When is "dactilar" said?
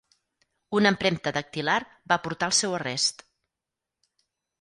1.35-1.75